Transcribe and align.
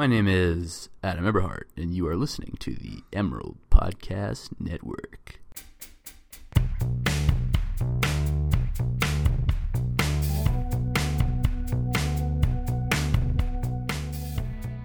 My 0.00 0.06
name 0.06 0.28
is 0.28 0.88
Adam 1.04 1.26
Eberhart, 1.26 1.64
and 1.76 1.94
you 1.94 2.08
are 2.08 2.16
listening 2.16 2.56
to 2.60 2.74
the 2.74 3.02
Emerald 3.12 3.58
Podcast 3.70 4.48
Network. 4.58 5.40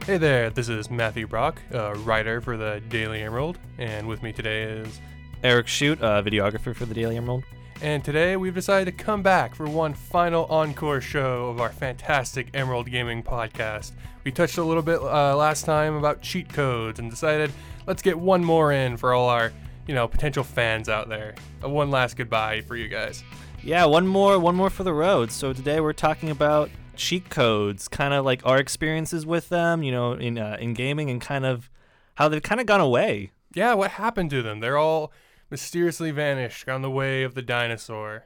Hey 0.05 0.17
there, 0.17 0.49
this 0.49 0.67
is 0.67 0.91
Matthew 0.91 1.27
Brock, 1.27 1.61
a 1.71 1.95
writer 1.99 2.41
for 2.41 2.57
the 2.57 2.81
Daily 2.89 3.21
Emerald, 3.21 3.57
and 3.77 4.09
with 4.09 4.21
me 4.21 4.33
today 4.33 4.63
is. 4.63 4.99
Eric 5.43 5.67
Shoot, 5.67 5.99
a 6.01 6.21
videographer 6.23 6.75
for 6.75 6.85
the 6.85 6.93
Daily 6.93 7.15
Emerald. 7.15 7.45
And 7.81 8.03
today 8.03 8.37
we've 8.37 8.53
decided 8.55 8.97
to 8.97 9.03
come 9.03 9.21
back 9.21 9.53
for 9.53 9.67
one 9.67 9.93
final 9.93 10.45
encore 10.45 11.01
show 11.01 11.49
of 11.49 11.59
our 11.59 11.69
fantastic 11.69 12.47
Emerald 12.53 12.89
Gaming 12.89 13.21
podcast. 13.21 13.91
We 14.23 14.31
touched 14.31 14.57
a 14.57 14.63
little 14.63 14.81
bit 14.81 15.01
uh, 15.01 15.35
last 15.35 15.65
time 15.65 15.95
about 15.95 16.21
cheat 16.21 16.47
codes 16.49 16.99
and 16.99 17.09
decided 17.09 17.51
let's 17.85 18.01
get 18.01 18.17
one 18.17 18.43
more 18.43 18.71
in 18.71 18.95
for 18.95 19.13
all 19.13 19.27
our, 19.27 19.51
you 19.87 19.93
know, 19.93 20.07
potential 20.07 20.43
fans 20.43 20.87
out 20.87 21.09
there. 21.09 21.35
A 21.63 21.69
one 21.69 21.91
last 21.91 22.15
goodbye 22.15 22.61
for 22.61 22.77
you 22.77 22.87
guys. 22.87 23.23
Yeah, 23.61 23.85
one 23.85 24.07
more, 24.07 24.39
one 24.39 24.55
more 24.55 24.69
for 24.69 24.83
the 24.83 24.93
road. 24.93 25.31
So 25.31 25.51
today 25.51 25.81
we're 25.81 25.93
talking 25.93 26.29
about 26.29 26.69
cheat 26.95 27.29
codes, 27.29 27.87
kind 27.89 28.13
of 28.13 28.23
like 28.23 28.45
our 28.45 28.57
experiences 28.57 29.25
with 29.25 29.49
them, 29.49 29.83
you 29.83 29.91
know, 29.91 30.13
in 30.13 30.37
uh, 30.37 30.57
in 30.59 30.73
gaming, 30.73 31.09
and 31.09 31.19
kind 31.19 31.45
of 31.45 31.69
how 32.15 32.29
they've 32.29 32.41
kind 32.41 32.61
of 32.61 32.67
gone 32.67 32.81
away. 32.81 33.31
Yeah, 33.53 33.73
what 33.73 33.91
happened 33.91 34.29
to 34.31 34.41
them? 34.41 34.59
They're 34.61 34.77
all 34.77 35.11
mysteriously 35.55 36.11
vanished 36.11 36.67
on 36.67 36.81
the 36.81 36.91
way 36.91 37.23
of 37.23 37.33
the 37.33 37.41
dinosaur. 37.41 38.25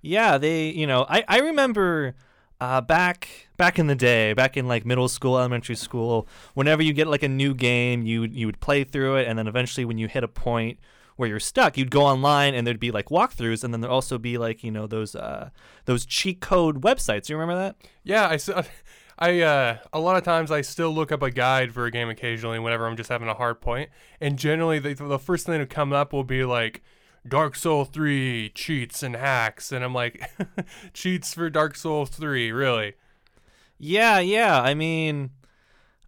Yeah, 0.00 0.38
they, 0.38 0.70
you 0.70 0.86
know, 0.86 1.04
I 1.08 1.24
I 1.28 1.38
remember. 1.40 2.14
Uh, 2.62 2.78
back 2.78 3.48
back 3.56 3.78
in 3.78 3.86
the 3.86 3.94
day, 3.94 4.34
back 4.34 4.54
in 4.54 4.68
like 4.68 4.84
middle 4.84 5.08
school, 5.08 5.38
elementary 5.38 5.74
school, 5.74 6.28
whenever 6.52 6.82
you 6.82 6.92
get 6.92 7.06
like 7.06 7.22
a 7.22 7.28
new 7.28 7.54
game, 7.54 8.02
you 8.02 8.24
you 8.24 8.44
would 8.44 8.60
play 8.60 8.84
through 8.84 9.16
it, 9.16 9.26
and 9.26 9.38
then 9.38 9.46
eventually, 9.48 9.86
when 9.86 9.96
you 9.96 10.08
hit 10.08 10.22
a 10.22 10.28
point 10.28 10.78
where 11.16 11.26
you're 11.26 11.40
stuck, 11.40 11.78
you'd 11.78 11.90
go 11.90 12.02
online 12.02 12.52
and 12.54 12.66
there'd 12.66 12.78
be 12.78 12.90
like 12.90 13.06
walkthroughs, 13.06 13.64
and 13.64 13.72
then 13.72 13.80
there'd 13.80 13.90
also 13.90 14.18
be 14.18 14.36
like 14.36 14.62
you 14.62 14.70
know 14.70 14.86
those 14.86 15.14
uh 15.16 15.48
those 15.86 16.04
cheat 16.04 16.42
code 16.42 16.82
websites. 16.82 17.30
You 17.30 17.38
remember 17.38 17.58
that? 17.58 17.76
Yeah, 18.04 18.26
I 18.28 18.34
s- 18.34 18.50
I 19.20 19.40
uh, 19.40 19.78
a 19.92 20.00
lot 20.00 20.16
of 20.16 20.24
times 20.24 20.50
I 20.50 20.62
still 20.62 20.94
look 20.94 21.12
up 21.12 21.22
a 21.22 21.30
guide 21.30 21.72
for 21.72 21.84
a 21.84 21.90
game 21.90 22.08
occasionally 22.08 22.58
whenever 22.58 22.86
I'm 22.86 22.96
just 22.96 23.10
having 23.10 23.28
a 23.28 23.34
hard 23.34 23.60
point, 23.60 23.90
and 24.20 24.38
generally 24.38 24.78
the, 24.78 24.94
the 24.94 25.18
first 25.18 25.46
thing 25.46 25.58
to 25.58 25.66
come 25.66 25.92
up 25.92 26.12
will 26.12 26.24
be 26.24 26.44
like 26.44 26.82
Dark 27.28 27.54
Soul 27.54 27.84
3 27.84 28.50
cheats 28.54 29.02
and 29.02 29.14
hacks, 29.14 29.72
and 29.72 29.84
I'm 29.84 29.92
like, 29.92 30.30
cheats 30.94 31.34
for 31.34 31.50
Dark 31.50 31.76
Souls 31.76 32.08
3, 32.08 32.50
really? 32.50 32.94
Yeah, 33.78 34.20
yeah. 34.20 34.60
I 34.60 34.74
mean, 34.74 35.30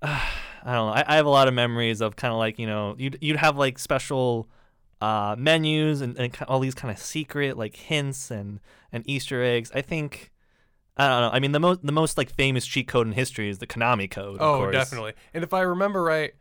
uh, 0.00 0.20
I 0.64 0.74
don't 0.74 0.86
know. 0.86 0.92
I, 0.92 1.04
I 1.06 1.16
have 1.16 1.26
a 1.26 1.30
lot 1.30 1.48
of 1.48 1.54
memories 1.54 2.00
of 2.00 2.16
kind 2.16 2.32
of 2.32 2.38
like 2.38 2.58
you 2.58 2.66
know 2.66 2.94
you'd 2.96 3.18
you'd 3.20 3.36
have 3.36 3.56
like 3.58 3.78
special 3.78 4.48
uh, 5.00 5.34
menus 5.36 6.00
and, 6.00 6.16
and 6.16 6.36
all 6.46 6.60
these 6.60 6.74
kind 6.74 6.92
of 6.92 6.98
secret 6.98 7.58
like 7.58 7.74
hints 7.76 8.30
and 8.30 8.60
and 8.92 9.02
Easter 9.06 9.42
eggs. 9.42 9.70
I 9.74 9.82
think. 9.82 10.31
I 10.96 11.08
don't 11.08 11.20
know. 11.22 11.30
I 11.32 11.40
mean, 11.40 11.52
the 11.52 11.60
most 11.60 11.84
the 11.84 11.92
most 11.92 12.18
like 12.18 12.34
famous 12.34 12.66
cheat 12.66 12.86
code 12.88 13.06
in 13.06 13.12
history 13.14 13.48
is 13.48 13.58
the 13.58 13.66
Konami 13.66 14.10
code. 14.10 14.36
of 14.36 14.42
Oh, 14.42 14.58
course. 14.58 14.72
definitely. 14.74 15.12
And 15.32 15.42
if 15.42 15.54
I 15.54 15.60
remember 15.62 16.02
right, 16.02 16.32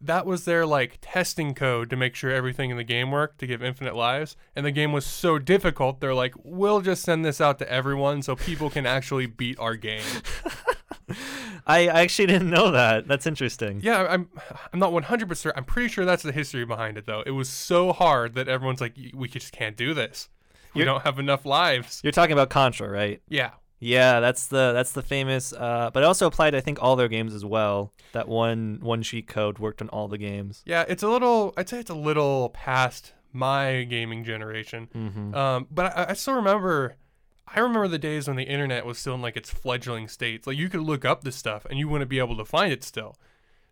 that 0.00 0.26
was 0.26 0.44
their 0.44 0.66
like 0.66 0.98
testing 1.00 1.54
code 1.54 1.88
to 1.88 1.96
make 1.96 2.14
sure 2.14 2.30
everything 2.30 2.68
in 2.70 2.76
the 2.76 2.84
game 2.84 3.10
worked 3.10 3.38
to 3.38 3.46
give 3.46 3.62
infinite 3.62 3.94
lives. 3.96 4.36
And 4.54 4.66
the 4.66 4.70
game 4.72 4.92
was 4.92 5.06
so 5.06 5.38
difficult, 5.38 6.00
they're 6.00 6.12
like, 6.14 6.34
we'll 6.42 6.82
just 6.82 7.02
send 7.02 7.24
this 7.24 7.40
out 7.40 7.58
to 7.60 7.70
everyone 7.72 8.20
so 8.22 8.36
people 8.36 8.68
can 8.68 8.84
actually 8.84 9.24
beat 9.26 9.58
our 9.58 9.74
game. 9.76 10.02
I, 11.66 11.88
I 11.88 12.00
actually 12.02 12.26
didn't 12.26 12.50
know 12.50 12.70
that. 12.72 13.06
That's 13.08 13.26
interesting. 13.26 13.80
Yeah, 13.82 14.06
I'm 14.08 14.28
I'm 14.72 14.78
not 14.78 14.92
100%. 14.92 15.52
I'm 15.56 15.64
pretty 15.64 15.88
sure 15.88 16.04
that's 16.04 16.22
the 16.22 16.32
history 16.32 16.64
behind 16.64 16.98
it 16.98 17.06
though. 17.06 17.22
It 17.24 17.30
was 17.30 17.48
so 17.48 17.92
hard 17.92 18.34
that 18.34 18.48
everyone's 18.48 18.80
like 18.80 18.96
we 19.14 19.28
just 19.28 19.52
can't 19.52 19.76
do 19.76 19.94
this. 19.94 20.28
We 20.74 20.80
You're- 20.80 20.92
don't 20.92 21.02
have 21.04 21.18
enough 21.18 21.46
lives. 21.46 22.00
You're 22.02 22.12
talking 22.12 22.32
about 22.32 22.50
Contra, 22.50 22.88
right? 22.90 23.22
Yeah. 23.28 23.50
Yeah, 23.84 24.20
that's 24.20 24.46
the 24.46 24.72
that's 24.72 24.92
the 24.92 25.02
famous. 25.02 25.52
Uh, 25.52 25.90
but 25.92 26.02
it 26.02 26.06
also 26.06 26.26
applied, 26.26 26.54
I 26.54 26.60
think, 26.60 26.78
all 26.80 26.96
their 26.96 27.08
games 27.08 27.34
as 27.34 27.44
well. 27.44 27.92
That 28.12 28.28
one 28.28 28.78
one 28.80 29.02
cheat 29.02 29.28
code 29.28 29.58
worked 29.58 29.82
on 29.82 29.90
all 29.90 30.08
the 30.08 30.16
games. 30.16 30.62
Yeah, 30.64 30.84
it's 30.88 31.02
a 31.02 31.08
little 31.08 31.52
I'd 31.56 31.68
say 31.68 31.80
it's 31.80 31.90
a 31.90 31.94
little 31.94 32.48
past 32.48 33.12
my 33.32 33.82
gaming 33.84 34.24
generation. 34.24 34.88
Mm-hmm. 34.94 35.34
Um, 35.34 35.66
but 35.70 35.96
I, 35.96 36.06
I 36.10 36.12
still 36.14 36.34
remember 36.34 36.96
I 37.46 37.60
remember 37.60 37.88
the 37.88 37.98
days 37.98 38.26
when 38.26 38.36
the 38.36 38.44
internet 38.44 38.86
was 38.86 38.98
still 38.98 39.14
in 39.14 39.22
like 39.22 39.36
its 39.36 39.50
fledgling 39.50 40.08
states. 40.08 40.46
Like 40.46 40.56
you 40.56 40.70
could 40.70 40.80
look 40.80 41.04
up 41.04 41.22
this 41.22 41.36
stuff 41.36 41.66
and 41.68 41.78
you 41.78 41.86
wouldn't 41.86 42.08
be 42.08 42.18
able 42.18 42.38
to 42.38 42.44
find 42.44 42.72
it 42.72 42.82
still. 42.82 43.16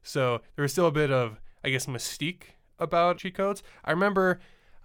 So 0.03 0.43
there 0.57 0.63
was 0.63 0.73
still 0.73 0.89
a 0.89 0.93
bit 0.93 1.11
of 1.11 1.41
I 1.65 1.71
guess 1.71 1.87
mystique 1.87 2.43
about 2.79 3.19
cheat 3.19 3.35
codes. 3.35 3.63
I 3.83 3.93
remember 3.93 4.41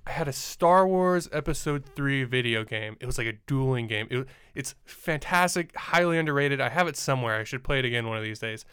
I 0.08 0.12
had 0.12 0.30
a 0.30 0.34
Star 0.34 0.88
Wars 0.88 1.28
Episode 1.34 1.84
3 1.94 2.24
video 2.24 2.64
game. 2.64 2.96
It 3.02 3.06
was 3.06 3.18
like 3.18 3.28
a 3.28 3.34
dueling 3.46 3.88
game. 3.88 4.08
It, 4.10 4.26
it's 4.56 4.74
fantastic, 4.86 5.76
highly 5.76 6.18
underrated. 6.18 6.62
I 6.62 6.70
have 6.70 6.88
it 6.88 6.96
somewhere. 6.96 7.38
I 7.38 7.44
should 7.44 7.62
play 7.62 7.80
it 7.80 7.86
again 7.86 8.08
one 8.08 8.18
of 8.18 8.24
these 8.24 8.40
days. 8.40 8.64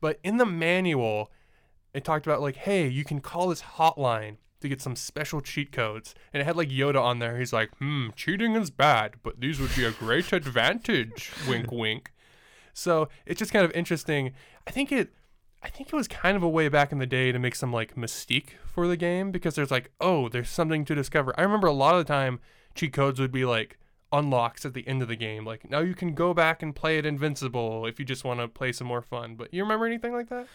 But 0.00 0.20
in 0.22 0.36
the 0.36 0.46
manual, 0.46 1.32
it 1.94 2.04
talked 2.04 2.26
about 2.26 2.40
like, 2.40 2.54
hey, 2.54 2.86
you 2.86 3.04
can 3.04 3.20
call 3.20 3.48
this 3.48 3.62
hotline 3.62 4.36
to 4.60 4.68
get 4.68 4.80
some 4.80 4.94
special 4.94 5.40
cheat 5.40 5.72
codes. 5.72 6.14
And 6.32 6.40
it 6.40 6.44
had 6.44 6.54
like 6.54 6.68
Yoda 6.68 7.02
on 7.02 7.18
there. 7.18 7.40
He's 7.40 7.52
like, 7.52 7.76
hmm, 7.78 8.10
cheating 8.14 8.54
is 8.54 8.70
bad, 8.70 9.14
but 9.24 9.40
these 9.40 9.58
would 9.58 9.74
be 9.74 9.84
a 9.84 9.90
great 9.90 10.32
advantage. 10.32 11.32
wink, 11.48 11.72
wink. 11.72 12.12
So 12.72 13.08
it's 13.26 13.40
just 13.40 13.52
kind 13.52 13.64
of 13.64 13.72
interesting. 13.72 14.32
I 14.64 14.70
think 14.70 14.92
it 14.92 15.12
I 15.64 15.68
think 15.70 15.88
it 15.88 15.96
was 15.96 16.06
kind 16.06 16.36
of 16.36 16.42
a 16.42 16.48
way 16.48 16.68
back 16.68 16.92
in 16.92 16.98
the 16.98 17.06
day 17.06 17.32
to 17.32 17.38
make 17.38 17.54
some 17.54 17.72
like 17.72 17.96
mystique 17.96 18.50
for 18.66 18.86
the 18.86 18.98
game 18.98 19.30
because 19.30 19.54
there's 19.54 19.70
like, 19.70 19.90
oh, 19.98 20.28
there's 20.28 20.50
something 20.50 20.84
to 20.84 20.94
discover. 20.94 21.34
I 21.38 21.42
remember 21.42 21.66
a 21.66 21.72
lot 21.72 21.94
of 21.94 22.04
the 22.06 22.12
time 22.12 22.40
cheat 22.74 22.92
codes 22.92 23.18
would 23.18 23.32
be 23.32 23.46
like 23.46 23.78
unlocks 24.12 24.66
at 24.66 24.74
the 24.74 24.86
end 24.86 25.00
of 25.00 25.08
the 25.08 25.16
game. 25.16 25.46
Like 25.46 25.70
now 25.70 25.80
you 25.80 25.94
can 25.94 26.14
go 26.14 26.34
back 26.34 26.62
and 26.62 26.76
play 26.76 26.98
it 26.98 27.06
invincible 27.06 27.86
if 27.86 27.98
you 27.98 28.04
just 28.04 28.24
want 28.24 28.40
to 28.40 28.48
play 28.48 28.72
some 28.72 28.86
more 28.86 29.00
fun. 29.00 29.36
But 29.36 29.54
you 29.54 29.62
remember 29.62 29.86
anything 29.86 30.12
like 30.12 30.28
that? 30.28 30.48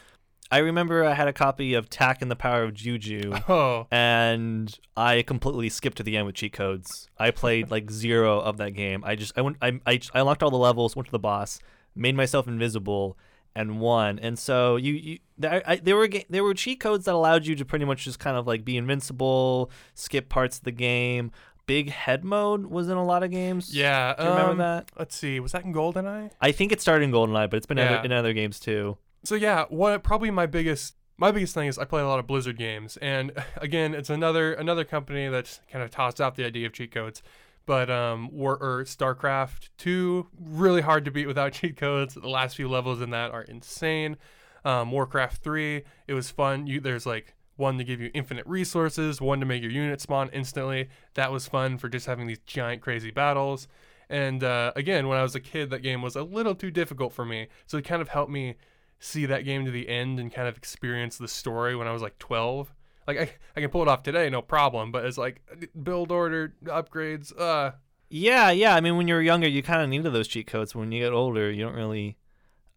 I 0.51 0.59
remember 0.59 1.03
I 1.03 1.13
had 1.13 1.27
a 1.27 1.33
copy 1.33 1.73
of 1.73 1.89
Tak 1.89 2.21
and 2.21 2.29
the 2.29 2.35
Power 2.35 2.63
of 2.63 2.73
Juju, 2.73 3.33
Oh, 3.49 3.87
and 3.91 4.75
I 4.95 5.23
completely 5.23 5.69
skipped 5.69 5.97
to 5.97 6.03
the 6.03 6.17
end 6.17 6.27
with 6.27 6.35
cheat 6.35 6.53
codes. 6.53 7.07
I 7.17 7.31
played 7.31 7.71
like 7.71 7.89
zero 7.89 8.39
of 8.39 8.57
that 8.57 8.71
game. 8.71 9.03
I 9.03 9.15
just 9.15 9.35
I 9.35 9.41
went 9.41 9.57
I 9.59 9.79
I, 9.87 9.99
I 10.13 10.19
unlocked 10.19 10.43
all 10.43 10.51
the 10.51 10.57
levels, 10.57 10.95
went 10.95 11.07
to 11.07 11.11
the 11.11 11.19
boss, 11.19 11.59
made 11.95 12.15
myself 12.15 12.47
invisible, 12.47 13.17
and 13.55 13.79
won. 13.79 14.19
And 14.19 14.37
so 14.37 14.75
you 14.75 14.93
you 14.93 15.19
there, 15.37 15.63
I, 15.65 15.75
there 15.77 15.95
were 15.95 16.09
there 16.29 16.43
were 16.43 16.53
cheat 16.53 16.79
codes 16.79 17.05
that 17.05 17.13
allowed 17.13 17.45
you 17.45 17.55
to 17.55 17.65
pretty 17.65 17.85
much 17.85 18.05
just 18.05 18.19
kind 18.19 18.37
of 18.37 18.47
like 18.47 18.65
be 18.65 18.77
invincible, 18.77 19.71
skip 19.93 20.29
parts 20.29 20.57
of 20.57 20.63
the 20.63 20.71
game. 20.71 21.31
Big 21.65 21.91
head 21.91 22.23
mode 22.23 22.65
was 22.65 22.89
in 22.89 22.97
a 22.97 23.05
lot 23.05 23.21
of 23.21 23.29
games. 23.29 23.75
yeah. 23.75 24.15
Do 24.15 24.23
you 24.23 24.29
remember 24.29 24.51
um, 24.53 24.57
that? 24.57 24.91
Let's 24.97 25.15
see. 25.15 25.39
Was 25.39 25.51
that 25.51 25.65
in 25.65 25.73
GoldenEye? 25.73 26.31
I 26.41 26.51
think 26.51 26.71
it 26.71 26.81
started 26.81 27.03
in 27.03 27.11
GoldenEye, 27.11 27.47
but 27.49 27.57
it's 27.57 27.67
been 27.67 27.77
Yeah. 27.77 27.97
other, 27.97 28.05
in 28.05 28.11
other 28.11 28.33
games 28.33 28.59
too. 28.59 28.97
So 29.23 29.35
yeah, 29.35 29.65
what 29.69 30.01
probably 30.01 30.31
my 30.31 30.47
biggest 30.47 30.95
my 31.17 31.31
biggest 31.31 31.53
thing 31.53 31.67
is 31.67 31.77
I 31.77 31.83
play 31.83 32.01
a 32.01 32.07
lot 32.07 32.19
of 32.19 32.27
Blizzard 32.27 32.57
games, 32.57 32.97
and 32.97 33.31
again, 33.57 33.93
it's 33.93 34.09
another 34.09 34.53
another 34.53 34.83
company 34.83 35.27
that's 35.27 35.59
kind 35.71 35.83
of 35.83 35.91
tossed 35.91 36.19
out 36.21 36.35
the 36.35 36.45
idea 36.45 36.65
of 36.65 36.73
cheat 36.73 36.91
codes. 36.91 37.21
But 37.69 37.91
um, 37.91 38.31
War 38.31 38.57
or 38.59 38.84
StarCraft 38.84 39.69
two 39.78 40.25
really 40.41 40.81
hard 40.81 41.06
to 41.06 41.12
beat 41.12 41.28
without 41.28 41.53
cheat 41.53 41.78
codes. 41.78 42.16
The 42.16 42.28
last 42.28 42.56
few 42.56 42.68
levels 42.68 43.00
in 43.00 43.12
that 43.12 43.30
are 43.30 43.44
insane. 43.44 44.18
Um, 44.66 44.90
Warcraft 44.90 45.44
three, 45.44 45.84
it 46.07 46.16
was 46.16 46.31
fun. 46.31 46.66
You 46.66 46.80
there's 46.80 47.06
like 47.06 47.35
one 47.57 47.78
to 47.78 47.84
give 47.84 48.02
you 48.02 48.09
infinite 48.16 48.47
resources, 48.47 49.22
one 49.22 49.40
to 49.41 49.46
make 49.46 49.62
your 49.62 49.69
unit 49.69 50.02
spawn 50.02 50.31
instantly. 50.34 50.90
That 51.13 51.31
was 51.31 51.47
fun 51.47 51.78
for 51.78 51.90
just 51.90 52.07
having 52.07 52.25
these 52.25 52.40
giant 52.40 52.81
crazy 52.81 53.12
battles. 53.12 53.68
And 54.09 54.44
uh, 54.44 54.72
again, 54.75 55.07
when 55.07 55.19
I 55.19 55.22
was 55.22 55.36
a 55.36 55.40
kid, 55.40 55.69
that 55.69 55.84
game 55.84 56.01
was 56.01 56.16
a 56.16 56.24
little 56.24 56.56
too 56.56 56.72
difficult 56.72 57.13
for 57.13 57.24
me. 57.24 57.50
So 57.68 57.78
it 57.78 57.86
kind 57.86 58.01
of 58.01 58.09
helped 58.09 58.31
me 58.31 58.56
see 58.97 59.28
that 59.28 59.46
game 59.46 59.63
to 59.66 59.69
the 59.72 59.90
end 59.90 60.19
and 60.19 60.34
kind 60.34 60.47
of 60.47 60.57
experience 60.57 61.19
the 61.19 61.27
story 61.27 61.75
when 61.75 61.88
I 61.88 61.92
was 61.92 62.01
like 62.01 62.18
12. 62.18 62.74
Like 63.09 63.17
I, 63.17 63.29
I 63.57 63.61
can 63.61 63.71
pull 63.71 63.81
it 63.81 63.88
off 63.88 64.03
today, 64.03 64.29
no 64.29 64.44
problem. 64.44 64.91
But 64.91 65.03
it's 65.06 65.17
like 65.17 65.41
build 65.81 66.11
order, 66.11 66.53
upgrades. 66.65 67.33
Uh, 67.38 67.71
Yeah, 68.09 68.51
yeah. 68.51 68.75
I 68.75 68.81
mean, 68.81 68.97
when 68.97 69.07
you're 69.07 69.21
younger, 69.21 69.47
you 69.47 69.63
kind 69.63 69.81
of 69.81 69.89
needed 69.89 70.13
those 70.13 70.27
cheat 70.27 70.45
codes. 70.45 70.75
When 70.75 70.91
you 70.91 71.03
get 71.03 71.11
older, 71.11 71.50
you 71.51 71.63
don't 71.65 71.73
really 71.73 72.17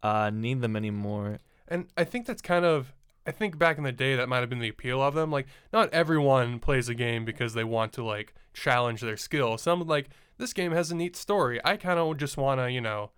uh, 0.01 0.31
need 0.33 0.61
them 0.61 0.75
anymore. 0.75 1.37
and 1.67 1.85
I 1.95 2.03
think 2.03 2.25
that's 2.25 2.41
kind 2.41 2.65
of. 2.65 2.93
I 3.25 3.31
think 3.31 3.57
back 3.57 3.77
in 3.77 3.83
the 3.83 3.91
day 3.93 4.15
that 4.15 4.27
might 4.27 4.39
have 4.41 4.49
been 4.49 4.59
the 4.59 4.67
appeal 4.69 5.01
of 5.01 5.13
them. 5.13 5.31
Like 5.31 5.45
not 5.71 5.93
everyone 5.93 6.59
plays 6.59 6.89
a 6.89 6.95
game 6.95 7.23
because 7.25 7.53
they 7.53 7.63
want 7.63 7.93
to 7.93 8.03
like 8.03 8.33
challenge 8.53 9.01
their 9.01 9.15
skill. 9.17 9.57
Some 9.59 9.87
like 9.87 10.09
this 10.39 10.51
game 10.51 10.71
has 10.71 10.91
a 10.91 10.95
neat 10.95 11.15
story. 11.15 11.61
I 11.63 11.77
kind 11.77 11.99
of 11.99 12.17
just 12.17 12.37
want 12.37 12.59
to 12.59 12.71
you 12.71 12.81
know 12.81 13.11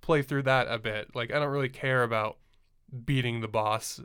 play 0.00 0.22
through 0.22 0.42
that 0.44 0.68
a 0.68 0.78
bit. 0.78 1.16
Like 1.16 1.32
I 1.32 1.38
don't 1.40 1.50
really 1.50 1.68
care 1.70 2.02
about 2.02 2.36
beating 3.04 3.40
the 3.40 3.48
boss 3.48 4.00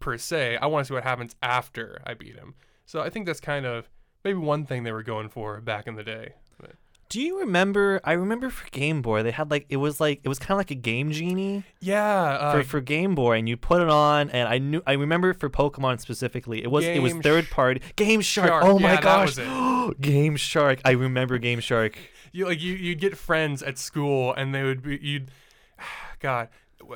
per 0.00 0.16
se. 0.18 0.56
I 0.56 0.66
want 0.66 0.84
to 0.86 0.88
see 0.88 0.94
what 0.94 1.04
happens 1.04 1.34
after 1.42 2.00
I 2.06 2.14
beat 2.14 2.34
him. 2.36 2.54
So 2.86 3.00
I 3.00 3.10
think 3.10 3.26
that's 3.26 3.40
kind 3.40 3.66
of 3.66 3.88
maybe 4.24 4.38
one 4.38 4.64
thing 4.64 4.82
they 4.84 4.92
were 4.92 5.02
going 5.02 5.28
for 5.28 5.60
back 5.60 5.86
in 5.86 5.94
the 5.96 6.02
day. 6.04 6.34
But, 6.60 6.72
Do 7.08 7.20
you 7.20 7.40
remember? 7.40 8.00
I 8.04 8.12
remember 8.12 8.48
for 8.50 8.68
Game 8.70 9.02
Boy, 9.02 9.22
they 9.22 9.30
had 9.30 9.50
like 9.50 9.66
it 9.68 9.76
was 9.76 10.00
like 10.00 10.20
it 10.24 10.28
was 10.28 10.38
kind 10.38 10.52
of 10.52 10.58
like 10.58 10.70
a 10.70 10.74
Game 10.74 11.10
Genie 11.12 11.64
Yeah, 11.80 12.04
uh, 12.22 12.52
for, 12.52 12.62
for 12.64 12.80
Game 12.80 13.14
Boy, 13.14 13.38
and 13.38 13.48
you 13.48 13.56
put 13.56 13.82
it 13.82 13.88
on, 13.90 14.30
and 14.30 14.48
I 14.48 14.58
knew 14.58 14.82
I 14.86 14.92
remember 14.94 15.34
for 15.34 15.50
Pokemon 15.50 16.00
specifically, 16.00 16.62
it 16.62 16.70
was 16.70 16.84
it 16.84 17.00
was 17.02 17.12
third 17.14 17.50
party 17.50 17.82
Game 17.96 18.20
Shark. 18.20 18.48
Shark, 18.48 18.64
Oh 18.64 18.78
my 18.78 18.94
yeah, 18.94 19.00
that 19.00 19.36
gosh, 19.36 19.94
Game 20.00 20.36
Shark! 20.36 20.80
I 20.84 20.92
remember 20.92 21.38
Game 21.38 21.60
Shark. 21.60 21.98
you 22.32 22.46
like 22.46 22.60
you 22.62 22.74
you'd 22.74 23.00
get 23.00 23.16
friends 23.16 23.62
at 23.62 23.78
school 23.78 24.32
and 24.34 24.54
they 24.54 24.62
would 24.62 24.82
be 24.82 24.98
you'd 25.00 25.30
god 26.20 26.48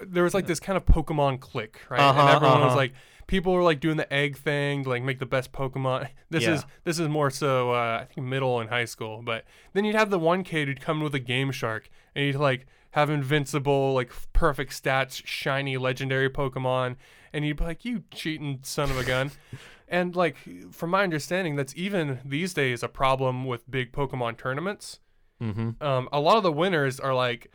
there 0.07 0.23
was 0.23 0.35
like 0.35 0.47
this 0.47 0.61
kind 0.61 0.77
of 0.77 0.85
pokemon 0.85 1.41
click, 1.41 1.81
right? 1.89 2.01
Uh-huh, 2.01 2.21
and 2.21 2.29
everyone 2.31 2.61
was 2.61 2.69
uh-huh. 2.69 2.77
like 2.77 2.93
people 3.27 3.53
were 3.53 3.63
like 3.63 3.81
doing 3.81 3.97
the 3.97 4.13
egg 4.13 4.37
thing 4.37 4.85
to 4.85 4.91
like 4.91 5.03
make 5.03 5.19
the 5.19 5.27
best 5.27 5.53
pokemon. 5.53 6.09
This 6.31 6.47
is 6.47 6.65
this 6.85 6.99
is 6.99 7.09
more 7.09 7.31
so 7.31 7.73
uh, 7.73 7.99
i 8.01 8.05
think 8.07 8.27
middle 8.27 8.59
and 8.59 8.71
high 8.71 8.87
school 8.87 9.21
but 9.23 9.45
then 9.75 9.85
you'd 9.85 9.95
have 9.95 10.09
the 10.09 10.19
one 10.19 10.43
kid 10.45 10.67
who'd 10.67 10.81
come 10.81 11.01
with 11.01 11.15
a 11.15 11.19
game 11.19 11.53
shark 11.53 11.91
and 12.15 12.25
he'd 12.25 12.37
like 12.37 12.67
have 12.93 13.11
invincible 13.11 13.93
like 13.93 14.11
perfect 14.33 14.73
stats 14.73 15.21
shiny 15.27 15.77
legendary 15.77 16.31
pokemon 16.31 16.97
and 17.33 17.45
you'd 17.45 17.59
be 17.59 17.65
like 17.65 17.85
you 17.85 18.05
cheating 18.13 18.61
son 18.63 18.91
of 18.91 18.99
a 18.99 19.05
gun. 19.05 19.31
And 19.89 20.17
like 20.17 20.39
from 20.71 20.89
my 20.89 21.03
understanding 21.03 21.57
that's 21.57 21.77
even 21.77 22.21
these 22.25 22.55
days 22.55 22.83
a 22.83 22.89
problem 22.89 23.45
with 23.45 23.71
big 23.71 23.93
pokemon 23.93 24.39
tournaments. 24.39 25.01
Mm-hmm. 25.39 25.83
um, 25.83 26.09
a 26.11 26.19
lot 26.19 26.39
of 26.39 26.45
the 26.45 26.53
winners 26.53 26.99
are 26.99 27.13
like, 27.13 27.51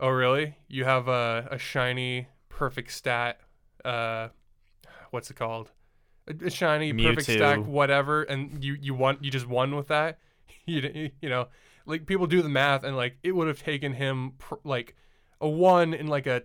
oh 0.00 0.08
really? 0.08 0.56
You 0.68 0.84
have 0.84 1.08
a, 1.08 1.48
a 1.50 1.58
shiny 1.58 2.28
perfect 2.48 2.92
stat, 2.92 3.40
uh, 3.84 4.28
what's 5.10 5.30
it 5.30 5.34
called? 5.34 5.70
A, 6.26 6.46
a 6.46 6.50
shiny 6.50 6.92
perfect 6.92 7.26
stack, 7.26 7.60
whatever, 7.60 8.22
and 8.22 8.62
you 8.62 8.76
you 8.80 8.94
won, 8.94 9.18
you 9.20 9.30
just 9.30 9.46
won 9.46 9.74
with 9.76 9.88
that. 9.88 10.18
you 10.66 11.10
you 11.20 11.28
know, 11.28 11.48
like 11.86 12.06
people 12.06 12.26
do 12.26 12.42
the 12.42 12.48
math, 12.48 12.84
and 12.84 12.96
like 12.96 13.18
it 13.22 13.32
would 13.32 13.48
have 13.48 13.62
taken 13.62 13.94
him 13.94 14.32
pr- 14.38 14.56
like 14.64 14.94
a 15.40 15.48
one 15.48 15.94
in 15.94 16.06
like 16.06 16.26
a 16.26 16.42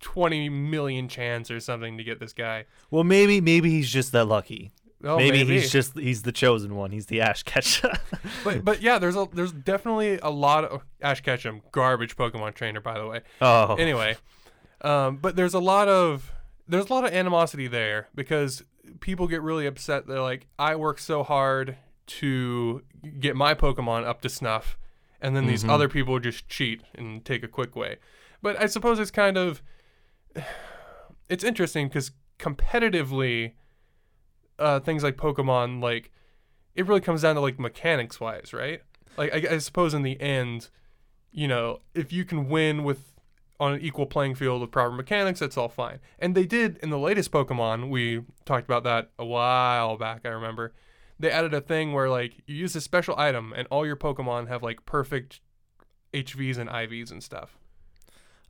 twenty 0.00 0.48
million 0.48 1.08
chance 1.08 1.50
or 1.50 1.60
something 1.60 1.98
to 1.98 2.04
get 2.04 2.20
this 2.20 2.32
guy. 2.32 2.64
Well, 2.90 3.04
maybe 3.04 3.40
maybe 3.40 3.70
he's 3.70 3.90
just 3.90 4.12
that 4.12 4.24
lucky. 4.26 4.72
Oh, 5.04 5.16
maybe, 5.18 5.44
he's 5.44 5.70
just 5.70 5.98
he's 5.98 6.22
the 6.22 6.32
chosen 6.32 6.74
one. 6.74 6.90
He's 6.90 7.06
the 7.06 7.20
Ash 7.20 7.42
Ketchum. 7.42 7.90
But 8.44 8.64
but 8.64 8.82
yeah, 8.82 8.98
there's 8.98 9.16
a 9.16 9.28
there's 9.32 9.52
definitely 9.52 10.18
a 10.22 10.30
lot 10.30 10.64
of 10.64 10.82
Ash 11.02 11.20
Ketchum, 11.20 11.60
garbage 11.72 12.16
Pokemon 12.16 12.54
trainer 12.54 12.80
by 12.80 12.98
the 12.98 13.06
way. 13.06 13.20
oh, 13.40 13.74
anyway, 13.76 14.16
um, 14.80 15.16
but 15.18 15.36
there's 15.36 15.54
a 15.54 15.58
lot 15.60 15.88
of 15.88 16.32
there's 16.66 16.88
a 16.88 16.92
lot 16.94 17.04
of 17.04 17.12
animosity 17.12 17.66
there 17.68 18.08
because 18.14 18.62
people 19.00 19.26
get 19.28 19.42
really 19.42 19.66
upset. 19.66 20.06
They're 20.06 20.20
like, 20.22 20.46
I 20.58 20.76
work 20.76 20.98
so 20.98 21.22
hard 21.22 21.76
to 22.06 22.82
get 23.20 23.36
my 23.36 23.52
Pokemon 23.54 24.04
up 24.06 24.20
to 24.22 24.28
snuff, 24.28 24.78
and 25.20 25.36
then 25.36 25.46
these 25.46 25.62
Mhm. 25.64 25.70
other 25.70 25.88
people 25.88 26.18
just 26.20 26.48
cheat 26.48 26.82
and 26.94 27.24
take 27.24 27.42
a 27.42 27.48
quick 27.48 27.76
way. 27.76 27.96
But 28.42 28.60
I 28.60 28.66
suppose 28.66 28.98
it's 28.98 29.10
kind 29.10 29.36
of 29.36 29.60
it's 31.28 31.44
interesting 31.44 31.88
because 31.88 32.12
competitively, 32.38 33.52
uh, 34.58 34.80
things 34.80 35.02
like 35.02 35.16
Pokemon, 35.16 35.82
like 35.82 36.10
it 36.74 36.86
really 36.86 37.00
comes 37.00 37.22
down 37.22 37.34
to 37.34 37.40
like 37.40 37.58
mechanics 37.58 38.20
wise, 38.20 38.52
right? 38.52 38.82
Like 39.16 39.32
I, 39.32 39.54
I 39.54 39.58
suppose 39.58 39.94
in 39.94 40.02
the 40.02 40.20
end, 40.20 40.68
you 41.32 41.48
know, 41.48 41.80
if 41.94 42.12
you 42.12 42.24
can 42.24 42.48
win 42.48 42.84
with 42.84 43.12
on 43.58 43.72
an 43.72 43.80
equal 43.80 44.06
playing 44.06 44.34
field 44.34 44.60
with 44.60 44.70
proper 44.70 44.92
mechanics, 44.92 45.40
that's 45.40 45.56
all 45.56 45.68
fine. 45.68 45.98
And 46.18 46.34
they 46.34 46.44
did 46.44 46.76
in 46.78 46.90
the 46.90 46.98
latest 46.98 47.30
Pokemon. 47.30 47.88
We 47.88 48.22
talked 48.44 48.66
about 48.66 48.84
that 48.84 49.10
a 49.18 49.24
while 49.24 49.96
back. 49.96 50.22
I 50.24 50.28
remember 50.28 50.74
they 51.18 51.30
added 51.30 51.54
a 51.54 51.60
thing 51.60 51.92
where 51.92 52.10
like 52.10 52.42
you 52.46 52.56
use 52.56 52.76
a 52.76 52.80
special 52.80 53.18
item 53.18 53.52
and 53.56 53.66
all 53.70 53.86
your 53.86 53.96
Pokemon 53.96 54.48
have 54.48 54.62
like 54.62 54.84
perfect 54.84 55.40
EVs 56.12 56.58
and 56.58 56.68
IVs 56.68 57.10
and 57.10 57.22
stuff. 57.22 57.56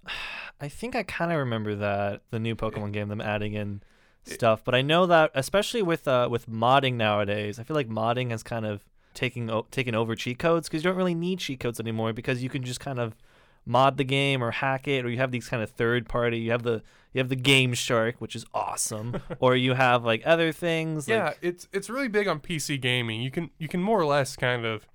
I 0.60 0.68
think 0.68 0.96
I 0.96 1.02
kind 1.02 1.32
of 1.32 1.38
remember 1.38 1.74
that 1.74 2.22
the 2.30 2.38
new 2.38 2.56
Pokemon 2.56 2.92
game, 2.92 3.08
them 3.08 3.20
adding 3.20 3.52
in 3.52 3.82
stuff. 4.28 4.62
But 4.64 4.74
I 4.74 4.82
know 4.82 5.06
that 5.06 5.30
especially 5.34 5.82
with 5.82 6.06
uh 6.08 6.28
with 6.30 6.48
modding 6.48 6.94
nowadays, 6.94 7.58
I 7.58 7.62
feel 7.62 7.76
like 7.76 7.88
modding 7.88 8.30
has 8.30 8.42
kind 8.42 8.66
of 8.66 8.84
taking 9.14 9.50
o- 9.50 9.66
taken 9.70 9.94
over 9.94 10.14
cheat 10.14 10.38
codes 10.38 10.68
because 10.68 10.84
you 10.84 10.90
don't 10.90 10.96
really 10.96 11.14
need 11.14 11.38
cheat 11.38 11.60
codes 11.60 11.80
anymore 11.80 12.12
because 12.12 12.42
you 12.42 12.48
can 12.48 12.62
just 12.62 12.80
kind 12.80 12.98
of 12.98 13.16
mod 13.64 13.96
the 13.96 14.04
game 14.04 14.44
or 14.44 14.52
hack 14.52 14.86
it 14.86 15.04
or 15.04 15.08
you 15.08 15.16
have 15.16 15.32
these 15.32 15.48
kind 15.48 15.60
of 15.62 15.70
third 15.70 16.08
party 16.08 16.38
you 16.38 16.52
have 16.52 16.62
the 16.62 16.82
you 17.12 17.18
have 17.18 17.28
the 17.28 17.34
game 17.34 17.74
shark 17.74 18.14
which 18.20 18.36
is 18.36 18.44
awesome 18.54 19.20
or 19.40 19.56
you 19.56 19.74
have 19.74 20.04
like 20.04 20.22
other 20.24 20.52
things 20.52 21.08
like, 21.08 21.16
yeah, 21.16 21.32
it's 21.40 21.66
it's 21.72 21.90
really 21.90 22.08
big 22.08 22.28
on 22.28 22.38
PC 22.38 22.80
gaming. 22.80 23.22
You 23.22 23.30
can 23.30 23.50
you 23.58 23.68
can 23.68 23.82
more 23.82 23.98
or 23.98 24.04
less 24.04 24.36
kind 24.36 24.64
of 24.64 24.86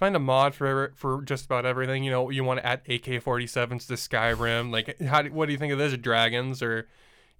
find 0.00 0.16
a 0.16 0.18
mod 0.18 0.54
for 0.54 0.92
for 0.96 1.22
just 1.22 1.44
about 1.44 1.64
everything. 1.64 2.02
You 2.02 2.10
know, 2.10 2.30
you 2.30 2.42
want 2.42 2.58
to 2.58 2.66
add 2.66 2.80
AK-47s 2.88 3.86
to 3.86 3.94
Skyrim. 3.94 4.72
Like, 4.72 4.98
how 5.00 5.22
do, 5.22 5.30
what 5.30 5.46
do 5.46 5.52
you 5.52 5.58
think 5.58 5.72
of 5.72 5.78
this? 5.78 5.96
Dragons 5.96 6.62
or 6.62 6.88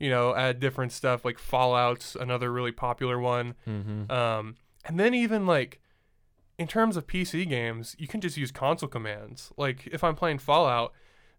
you 0.01 0.11
know, 0.11 0.35
add 0.35 0.59
different 0.59 0.93
stuff 0.93 1.25
like 1.25 1.39
Fallout's 1.39 2.17
another 2.17 2.51
really 2.51 2.73
popular 2.73 3.19
one. 3.21 3.55
Mhm. 3.67 4.11
Um, 4.11 4.57
and 4.85 4.99
then 4.99 5.15
even 5.15 5.47
like 5.47 5.81
in 6.59 6.67
terms 6.67 6.97
of 6.97 7.07
PC 7.07 7.49
games, 7.49 7.95
you 7.99 8.09
can 8.09 8.21
just 8.21 8.37
use 8.37 8.51
console 8.51 8.89
commands. 8.89 9.53
Like 9.57 9.87
if 9.87 10.03
I'm 10.03 10.17
playing 10.17 10.39
Fallout, 10.39 10.93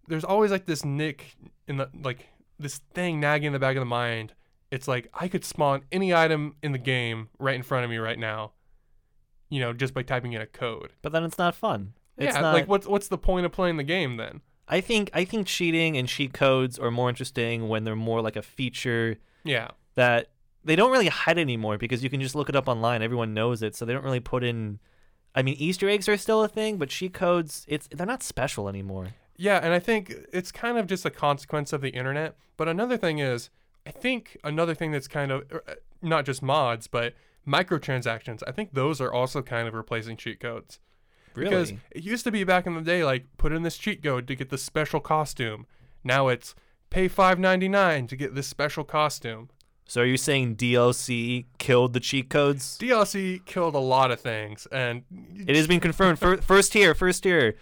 there's 0.07 0.23
always 0.23 0.51
like 0.51 0.65
this 0.65 0.85
nick 0.85 1.35
in 1.67 1.77
the 1.77 1.89
like 1.93 2.29
this 2.57 2.77
thing 2.93 3.19
nagging 3.19 3.47
in 3.47 3.53
the 3.53 3.59
back 3.59 3.75
of 3.75 3.81
the 3.81 3.85
mind. 3.85 4.33
It's 4.71 4.87
like 4.87 5.09
I 5.13 5.27
could 5.27 5.43
spawn 5.43 5.83
any 5.91 6.13
item 6.13 6.55
in 6.63 6.71
the 6.71 6.77
game 6.77 7.29
right 7.39 7.55
in 7.55 7.63
front 7.63 7.83
of 7.83 7.89
me 7.89 7.97
right 7.97 8.17
now. 8.17 8.53
You 9.49 9.59
know, 9.59 9.73
just 9.73 9.93
by 9.93 10.03
typing 10.03 10.31
in 10.31 10.41
a 10.41 10.45
code. 10.47 10.93
but 11.01 11.11
then 11.11 11.25
it's 11.25 11.37
not 11.37 11.55
fun 11.55 11.93
it's 12.17 12.35
yeah, 12.35 12.41
not 12.41 12.53
like 12.53 12.67
what's 12.67 12.87
what's 12.87 13.07
the 13.07 13.17
point 13.17 13.45
of 13.45 13.51
playing 13.51 13.77
the 13.77 13.83
game 13.83 14.17
then? 14.17 14.41
I 14.71 14.81
think 14.81 15.09
I 15.13 15.25
think 15.25 15.45
cheating 15.47 15.97
and 15.97 16.07
cheat 16.07 16.33
codes 16.33 16.79
are 16.79 16.89
more 16.89 17.09
interesting 17.09 17.67
when 17.67 17.83
they're 17.83 17.95
more 17.95 18.21
like 18.21 18.35
a 18.37 18.41
feature 18.41 19.17
Yeah. 19.43 19.67
that 19.95 20.29
they 20.63 20.75
don't 20.75 20.91
really 20.91 21.09
hide 21.09 21.37
anymore 21.37 21.77
because 21.77 22.03
you 22.03 22.09
can 22.09 22.21
just 22.21 22.35
look 22.35 22.47
it 22.49 22.55
up 22.55 22.67
online. 22.67 23.01
Everyone 23.01 23.33
knows 23.33 23.61
it, 23.61 23.75
so 23.75 23.83
they 23.85 23.93
don't 23.93 24.03
really 24.05 24.19
put 24.19 24.43
in. 24.43 24.79
I 25.35 25.41
mean, 25.43 25.55
Easter 25.59 25.89
eggs 25.89 26.07
are 26.09 26.17
still 26.17 26.43
a 26.43 26.47
thing, 26.47 26.77
but 26.77 26.89
cheat 26.89 27.13
codes, 27.13 27.65
it's 27.67 27.87
they're 27.91 28.05
not 28.07 28.23
special 28.23 28.69
anymore. 28.69 29.09
Yeah, 29.37 29.59
and 29.61 29.73
I 29.73 29.79
think 29.79 30.13
it's 30.31 30.51
kind 30.51 30.77
of 30.77 30.87
just 30.87 31.05
a 31.05 31.09
consequence 31.09 31.73
of 31.73 31.81
the 31.81 31.89
internet. 31.89 32.35
But 32.57 32.67
another 32.67 32.95
thing 32.97 33.19
is, 33.19 33.49
I 33.87 33.91
think 33.91 34.37
another 34.43 34.75
thing 34.75 34.91
that's 34.91 35.07
kind 35.07 35.31
of 35.31 35.43
uh, 35.51 35.73
not 36.01 36.25
just 36.25 36.41
mods, 36.43 36.87
but 36.87 37.13
microtransactions. 37.47 38.41
I 38.47 38.51
think 38.51 38.73
those 38.73 39.01
are 39.01 39.11
also 39.11 39.41
kind 39.41 39.67
of 39.67 39.73
replacing 39.73 40.17
cheat 40.17 40.39
codes. 40.39 40.79
Because 41.33 41.71
it 41.91 42.03
used 42.03 42.23
to 42.25 42.31
be 42.31 42.43
back 42.43 42.65
in 42.65 42.75
the 42.75 42.81
day, 42.81 43.03
like 43.03 43.25
put 43.37 43.51
in 43.51 43.63
this 43.63 43.77
cheat 43.77 44.03
code 44.03 44.27
to 44.27 44.35
get 44.35 44.49
this 44.49 44.63
special 44.63 44.99
costume. 44.99 45.65
Now 46.03 46.27
it's 46.27 46.55
pay 46.89 47.07
five 47.07 47.39
ninety 47.39 47.67
nine 47.67 48.07
to 48.07 48.15
get 48.15 48.35
this 48.35 48.47
special 48.47 48.83
costume. 48.83 49.49
So 49.85 50.01
are 50.01 50.05
you 50.05 50.17
saying 50.17 50.55
DLC 50.55 51.45
killed 51.57 51.93
the 51.93 51.99
cheat 51.99 52.29
codes? 52.29 52.77
DLC 52.77 53.45
killed 53.45 53.75
a 53.75 53.79
lot 53.79 54.09
of 54.09 54.21
things, 54.21 54.65
and 54.71 55.03
It 55.35 55.55
has 55.55 55.67
been 55.67 55.81
confirmed. 55.81 56.17
First 56.17 56.73
here, 56.73 56.95
first 56.95 57.23
here. 57.23 57.57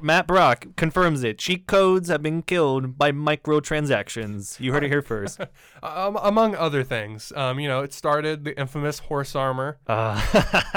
Matt 0.00 0.26
Brock 0.26 0.66
confirms 0.76 1.24
it. 1.24 1.38
Cheat 1.38 1.66
codes 1.66 2.08
have 2.08 2.22
been 2.22 2.42
killed 2.42 2.96
by 2.96 3.10
microtransactions. 3.10 4.60
You 4.60 4.72
heard 4.72 4.84
it 4.84 4.88
here 4.88 5.02
first. 5.02 5.40
um, 5.82 6.16
among 6.22 6.54
other 6.54 6.84
things, 6.84 7.32
um, 7.34 7.58
you 7.58 7.66
know, 7.68 7.80
it 7.80 7.92
started 7.92 8.44
the 8.44 8.58
infamous 8.58 9.00
horse 9.00 9.34
armor. 9.34 9.78
Uh, 9.86 10.20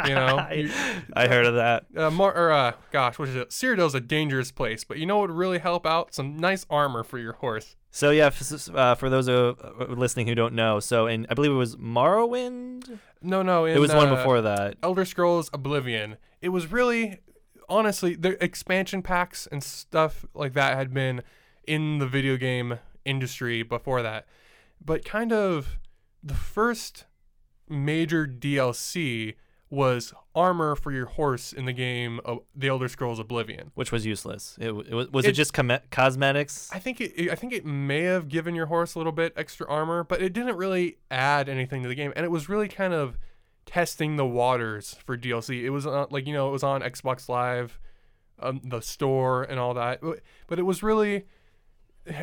You 0.07 0.15
know, 0.15 0.37
I, 0.37 0.53
you- 0.53 0.71
I 1.13 1.27
heard 1.27 1.45
of 1.45 1.55
that. 1.55 1.85
uh, 1.95 2.09
more 2.09 2.35
or 2.35 2.51
uh, 2.51 2.73
gosh, 2.91 3.19
what 3.19 3.29
is 3.29 3.35
it? 3.35 3.49
Cyrodiil's 3.49 3.95
a 3.95 3.99
dangerous 4.01 4.51
place, 4.51 4.83
but 4.83 4.97
you 4.97 5.05
know 5.05 5.17
what 5.19 5.29
would 5.29 5.37
really 5.37 5.59
help 5.59 5.85
out? 5.85 6.13
Some 6.13 6.37
nice 6.37 6.65
armor 6.69 7.03
for 7.03 7.19
your 7.19 7.33
horse. 7.33 7.75
So 7.91 8.09
yeah, 8.09 8.27
f- 8.27 8.69
uh, 8.73 8.95
for 8.95 9.09
those 9.09 9.29
uh, 9.29 9.53
listening 9.89 10.27
who 10.27 10.33
don't 10.33 10.55
know, 10.55 10.79
so 10.79 11.05
in 11.05 11.27
I 11.29 11.35
believe 11.35 11.51
it 11.51 11.55
was 11.55 11.75
Morrowind. 11.75 12.97
No, 13.21 13.41
no, 13.43 13.65
in, 13.65 13.75
it 13.77 13.79
was 13.79 13.93
one 13.93 14.09
uh, 14.09 14.15
before 14.15 14.41
that. 14.41 14.77
Elder 14.81 15.05
Scrolls 15.05 15.49
Oblivion. 15.53 16.17
It 16.41 16.49
was 16.49 16.71
really, 16.71 17.19
honestly, 17.73 18.15
the 18.15 18.41
expansion 18.43 19.01
packs 19.01 19.47
and 19.51 19.63
stuff 19.63 20.25
like 20.33 20.53
that 20.53 20.77
had 20.77 20.93
been 20.93 21.21
in 21.67 21.97
the 21.99 22.07
video 22.07 22.37
game 22.37 22.79
industry 23.05 23.63
before 23.63 24.01
that, 24.01 24.25
but 24.83 25.03
kind 25.05 25.31
of 25.33 25.77
the 26.23 26.33
first 26.33 27.05
major 27.69 28.25
DLC 28.27 29.35
was 29.69 30.13
armor 30.35 30.75
for 30.75 30.91
your 30.91 31.07
horse 31.07 31.51
in 31.51 31.65
the 31.65 31.73
game 31.73 32.19
of 32.23 32.39
The 32.55 32.67
Elder 32.67 32.87
Scrolls 32.87 33.17
Oblivion. 33.19 33.71
which 33.73 33.91
was 33.91 34.05
useless. 34.05 34.55
It, 34.61 34.67
it 34.69 35.11
was 35.11 35.25
it, 35.25 35.29
It- 35.29 35.31
just 35.33 35.53
com- 35.53 35.79
cosmetics? 35.89 36.69
I 36.71 36.77
think 36.79 37.01
it, 37.01 37.31
I 37.31 37.35
think 37.35 37.53
it 37.53 37.65
may 37.65 38.01
have 38.03 38.27
given 38.29 38.53
your 38.53 38.67
horse 38.67 38.93
a 38.93 38.99
little 38.99 39.11
bit 39.11 39.33
extra 39.35 39.67
armor, 39.67 40.03
but 40.03 40.21
it 40.21 40.31
didn't 40.33 40.57
really 40.57 40.97
add 41.09 41.49
anything 41.49 41.81
to 41.83 41.89
the 41.89 41.95
game, 41.95 42.13
and 42.15 42.23
it 42.23 42.29
was 42.29 42.47
really 42.49 42.67
kind 42.67 42.93
of 42.93 43.17
testing 43.65 44.15
the 44.17 44.25
waters 44.25 44.95
for 45.05 45.17
DLC. 45.17 45.63
It 45.63 45.69
was 45.71 45.85
uh, 45.87 46.05
like 46.09 46.27
you 46.27 46.33
know 46.33 46.49
it 46.49 46.51
was 46.51 46.63
on 46.63 46.81
Xbox 46.81 47.29
Live, 47.29 47.79
um, 48.39 48.61
the 48.63 48.81
store, 48.81 49.43
and 49.43 49.59
all 49.59 49.73
that, 49.73 50.01
but- 50.01 50.59
it 50.59 50.63
was 50.63 50.83
really. 50.83 51.25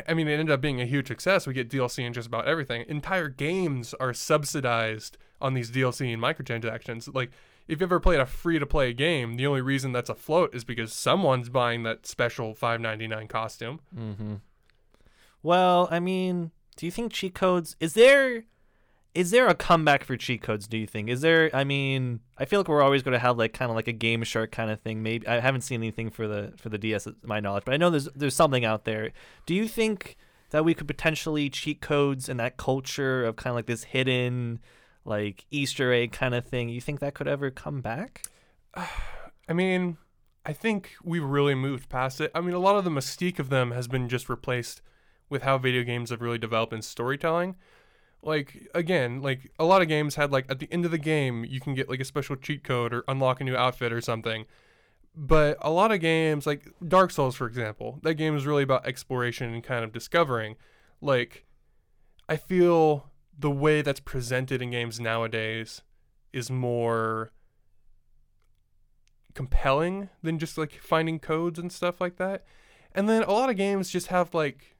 I 0.07 0.13
mean, 0.13 0.27
it 0.27 0.33
ended 0.33 0.51
up 0.51 0.61
being 0.61 0.79
a 0.79 0.85
huge 0.85 1.07
success. 1.07 1.47
We 1.47 1.55
get 1.55 1.67
DLC 1.67 2.05
in 2.05 2.13
just 2.13 2.27
about 2.27 2.47
everything. 2.47 2.85
Entire 2.87 3.29
games 3.29 3.95
are 3.99 4.13
subsidized 4.13 5.17
on 5.41 5.55
these 5.55 5.71
DLC 5.71 6.13
and 6.13 6.21
microtransactions. 6.21 7.11
Like, 7.15 7.31
if 7.67 7.79
you 7.79 7.85
ever 7.87 7.99
played 7.99 8.19
a 8.19 8.27
free 8.27 8.59
to 8.59 8.67
play 8.67 8.93
game, 8.93 9.37
the 9.37 9.47
only 9.47 9.61
reason 9.61 9.91
that's 9.91 10.07
afloat 10.11 10.53
is 10.53 10.63
because 10.63 10.93
someone's 10.93 11.49
buying 11.49 11.81
that 11.81 12.05
special 12.05 12.53
5.99 12.53 13.27
costume. 13.27 13.79
Mm-hmm. 13.97 14.35
Well, 15.41 15.87
I 15.89 15.99
mean, 15.99 16.51
do 16.75 16.85
you 16.85 16.91
think 16.91 17.11
cheat 17.11 17.33
codes? 17.33 17.75
Is 17.79 17.93
there, 17.93 18.43
is 19.13 19.31
there 19.31 19.47
a 19.47 19.55
comeback 19.55 20.03
for 20.03 20.15
cheat 20.15 20.41
codes? 20.41 20.67
Do 20.67 20.77
you 20.77 20.87
think? 20.87 21.09
Is 21.09 21.21
there? 21.21 21.49
I 21.53 21.63
mean, 21.63 22.21
I 22.37 22.45
feel 22.45 22.59
like 22.59 22.69
we're 22.69 22.81
always 22.81 23.03
going 23.03 23.13
to 23.13 23.19
have 23.19 23.37
like 23.37 23.53
kind 23.53 23.69
of 23.69 23.75
like 23.75 23.87
a 23.87 23.93
Game 23.93 24.23
Shark 24.23 24.51
kind 24.51 24.71
of 24.71 24.79
thing. 24.79 25.03
Maybe 25.03 25.27
I 25.27 25.39
haven't 25.39 25.61
seen 25.61 25.81
anything 25.81 26.09
for 26.09 26.27
the 26.27 26.53
for 26.57 26.69
the 26.69 26.77
DS, 26.77 27.07
my 27.23 27.39
knowledge, 27.39 27.65
but 27.65 27.73
I 27.73 27.77
know 27.77 27.89
there's 27.89 28.07
there's 28.15 28.35
something 28.35 28.63
out 28.63 28.85
there. 28.85 29.11
Do 29.45 29.53
you 29.53 29.67
think 29.67 30.15
that 30.51 30.63
we 30.63 30.73
could 30.73 30.87
potentially 30.87 31.49
cheat 31.49 31.81
codes 31.81 32.29
and 32.29 32.39
that 32.39 32.57
culture 32.57 33.25
of 33.25 33.35
kind 33.35 33.51
of 33.51 33.55
like 33.55 33.65
this 33.65 33.83
hidden, 33.83 34.59
like 35.03 35.45
Easter 35.51 35.91
egg 35.91 36.13
kind 36.13 36.33
of 36.33 36.45
thing? 36.45 36.69
You 36.69 36.79
think 36.79 37.01
that 37.01 37.13
could 37.13 37.27
ever 37.27 37.51
come 37.51 37.81
back? 37.81 38.23
I 38.75 39.53
mean, 39.53 39.97
I 40.45 40.53
think 40.53 40.91
we've 41.03 41.23
really 41.23 41.55
moved 41.55 41.89
past 41.89 42.21
it. 42.21 42.31
I 42.33 42.39
mean, 42.39 42.53
a 42.53 42.59
lot 42.59 42.77
of 42.77 42.85
the 42.85 42.89
mystique 42.89 43.39
of 43.39 43.49
them 43.49 43.71
has 43.71 43.89
been 43.89 44.07
just 44.07 44.29
replaced 44.29 44.81
with 45.29 45.43
how 45.43 45.57
video 45.57 45.83
games 45.83 46.11
have 46.11 46.21
really 46.21 46.37
developed 46.37 46.71
in 46.71 46.81
storytelling. 46.81 47.55
Like 48.23 48.67
again, 48.75 49.21
like 49.21 49.51
a 49.57 49.65
lot 49.65 49.81
of 49.81 49.87
games 49.87 50.15
had 50.15 50.31
like 50.31 50.45
at 50.49 50.59
the 50.59 50.71
end 50.71 50.85
of 50.85 50.91
the 50.91 50.97
game 50.97 51.43
you 51.43 51.59
can 51.59 51.73
get 51.73 51.89
like 51.89 51.99
a 51.99 52.05
special 52.05 52.35
cheat 52.35 52.63
code 52.63 52.93
or 52.93 53.03
unlock 53.07 53.41
a 53.41 53.43
new 53.43 53.55
outfit 53.55 53.91
or 53.91 54.01
something. 54.01 54.45
But 55.15 55.57
a 55.61 55.71
lot 55.71 55.91
of 55.91 55.99
games, 55.99 56.45
like 56.45 56.67
Dark 56.87 57.11
Souls 57.11 57.35
for 57.35 57.47
example, 57.47 57.99
that 58.03 58.15
game 58.15 58.35
is 58.35 58.45
really 58.45 58.63
about 58.63 58.85
exploration 58.85 59.53
and 59.53 59.63
kind 59.63 59.83
of 59.83 59.91
discovering. 59.91 60.55
Like 61.01 61.45
I 62.29 62.37
feel 62.37 63.11
the 63.37 63.51
way 63.51 63.81
that's 63.81 63.99
presented 63.99 64.61
in 64.61 64.71
games 64.71 64.99
nowadays 64.99 65.81
is 66.31 66.51
more 66.51 67.31
compelling 69.33 70.09
than 70.21 70.37
just 70.37 70.57
like 70.57 70.73
finding 70.73 71.19
codes 71.19 71.57
and 71.57 71.71
stuff 71.71 71.99
like 71.99 72.17
that. 72.17 72.45
And 72.93 73.09
then 73.09 73.23
a 73.23 73.31
lot 73.31 73.49
of 73.49 73.57
games 73.57 73.89
just 73.89 74.07
have 74.07 74.33
like 74.33 74.75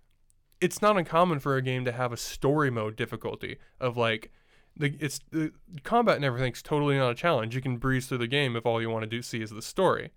it's 0.62 0.82
not 0.82 0.98
uncommon 0.98 1.40
for 1.40 1.58
a 1.58 1.62
game 1.62 1.84
to 1.86 1.92
have 1.92 2.14
a 2.14 2.18
story 2.18 2.70
mode 2.70 2.96
difficulty 2.96 3.58
of 3.80 3.98
like 3.98 4.32
the 4.78 4.96
it's 5.00 5.20
the 5.32 5.52
combat 5.84 6.16
and 6.16 6.26
everything's 6.26 6.62
totally 6.62 6.98
not 6.98 7.12
a 7.12 7.16
challenge. 7.16 7.56
You 7.56 7.62
can 7.62 7.78
breeze 7.78 8.08
through 8.08 8.20
the 8.20 8.28
game 8.28 8.56
if 8.56 8.66
all 8.66 8.82
you 8.82 8.90
want 8.90 9.04
to 9.04 9.08
do 9.10 9.22
see 9.22 9.42
is 9.42 9.50
the 9.50 9.62
story. 9.62 10.12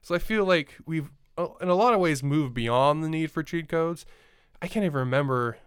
So 0.00 0.14
I 0.14 0.18
feel 0.18 0.44
like 0.44 0.76
we've 0.86 1.10
uh, 1.36 1.48
in 1.60 1.68
a 1.68 1.74
lot 1.74 1.92
of 1.92 2.00
ways 2.00 2.22
moved 2.22 2.54
beyond 2.54 3.04
the 3.04 3.08
need 3.08 3.30
for 3.30 3.42
cheat 3.42 3.68
codes. 3.68 4.06
I 4.62 4.66
can't 4.66 4.84
even 4.84 4.98
remember 4.98 5.58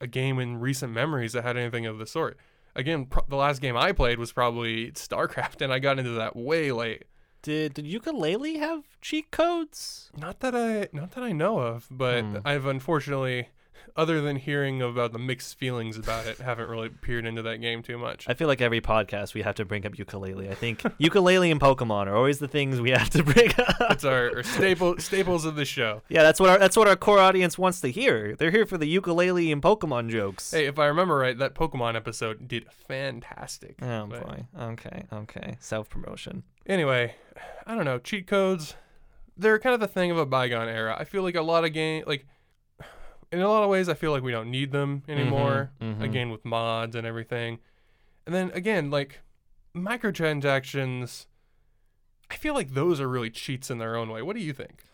a 0.00 0.06
game 0.06 0.38
in 0.38 0.60
recent 0.60 0.92
memories 0.92 1.32
that 1.32 1.44
had 1.44 1.56
anything 1.56 1.86
of 1.86 1.98
the 1.98 2.06
sort 2.06 2.36
again, 2.76 3.06
pro- 3.06 3.24
the 3.28 3.36
last 3.36 3.60
game 3.60 3.76
I 3.76 3.92
played 3.92 4.18
was 4.18 4.32
probably 4.32 4.90
StarCraft, 4.92 5.60
and 5.60 5.72
I 5.72 5.78
got 5.78 5.98
into 5.98 6.12
that 6.12 6.36
way 6.36 6.72
late. 6.72 7.04
Did 7.44 7.74
did 7.74 7.84
Yooka-Laylee 7.84 8.58
have 8.58 8.84
cheat 9.02 9.30
codes? 9.30 10.10
Not 10.16 10.40
that 10.40 10.54
I 10.54 10.88
not 10.92 11.10
that 11.12 11.22
I 11.22 11.32
know 11.32 11.58
of, 11.58 11.86
but 11.90 12.22
Hmm. 12.24 12.38
I've 12.42 12.64
unfortunately, 12.64 13.48
other 13.96 14.20
than 14.20 14.36
hearing 14.36 14.82
about 14.82 15.12
the 15.12 15.18
mixed 15.18 15.58
feelings 15.58 15.96
about 15.96 16.26
it, 16.26 16.38
haven't 16.38 16.68
really 16.68 16.88
peered 16.88 17.26
into 17.26 17.42
that 17.42 17.60
game 17.60 17.82
too 17.82 17.98
much. 17.98 18.26
I 18.28 18.34
feel 18.34 18.48
like 18.48 18.60
every 18.60 18.80
podcast 18.80 19.34
we 19.34 19.42
have 19.42 19.54
to 19.56 19.64
bring 19.64 19.86
up 19.86 19.92
Yooka-Laylee. 19.92 20.50
I 20.50 20.54
think 20.54 20.82
Yooka-Laylee 20.82 21.50
and 21.50 21.60
Pokemon 21.60 22.06
are 22.06 22.16
always 22.16 22.38
the 22.38 22.48
things 22.48 22.80
we 22.80 22.90
have 22.90 23.10
to 23.10 23.22
bring 23.22 23.50
up. 23.58 23.92
It's 23.92 24.04
our, 24.04 24.36
our 24.36 24.42
staple 24.42 24.98
staples 24.98 25.44
of 25.44 25.56
the 25.56 25.64
show. 25.64 26.02
Yeah, 26.08 26.22
that's 26.22 26.40
what 26.40 26.50
our 26.50 26.58
that's 26.58 26.76
what 26.76 26.88
our 26.88 26.96
core 26.96 27.18
audience 27.20 27.58
wants 27.58 27.80
to 27.82 27.88
hear. 27.88 28.34
They're 28.36 28.50
here 28.50 28.66
for 28.66 28.78
the 28.78 28.92
Yooka-Laylee 28.96 29.52
and 29.52 29.62
Pokemon 29.62 30.10
jokes. 30.10 30.50
Hey, 30.50 30.66
if 30.66 30.78
I 30.78 30.86
remember 30.86 31.16
right, 31.16 31.38
that 31.38 31.54
Pokemon 31.54 31.94
episode 31.96 32.48
did 32.48 32.66
fantastic. 32.70 33.76
Oh 33.82 34.06
But 34.06 34.26
boy. 34.26 34.46
Okay. 34.58 35.04
Okay. 35.12 35.56
Self 35.60 35.88
promotion. 35.88 36.42
Anyway, 36.66 37.14
I 37.66 37.74
don't 37.74 37.84
know. 37.84 37.98
Cheat 37.98 38.26
codes, 38.26 38.74
they're 39.36 39.58
kind 39.58 39.74
of 39.74 39.80
the 39.80 39.88
thing 39.88 40.10
of 40.10 40.18
a 40.18 40.26
bygone 40.26 40.68
era. 40.68 40.96
I 40.98 41.04
feel 41.04 41.22
like 41.22 41.34
a 41.34 41.42
lot 41.42 41.64
of 41.64 41.72
game, 41.72 42.04
like 42.06 42.26
in 43.34 43.40
a 43.40 43.48
lot 43.48 43.62
of 43.62 43.68
ways, 43.70 43.88
I 43.88 43.94
feel 43.94 44.10
like 44.12 44.22
we 44.22 44.32
don't 44.32 44.50
need 44.50 44.72
them 44.72 45.02
anymore. 45.08 45.70
mhm. 45.80 46.00
Again, 46.02 46.30
with 46.30 46.44
mods 46.44 46.94
and 46.96 47.06
everything. 47.06 47.58
And 48.26 48.34
then 48.34 48.50
again, 48.54 48.90
like 48.90 49.20
microtransactions, 50.14 51.26
I 52.30 52.36
feel 52.36 52.54
like 52.54 52.74
those 52.74 53.00
are 53.00 53.08
really 53.08 53.30
cheats 53.30 53.70
in 53.70 53.78
their 53.78 53.96
own 53.96 54.08
way. 54.10 54.22
What 54.22 54.36
do 54.36 54.42
you 54.42 54.52
think? 54.52 54.84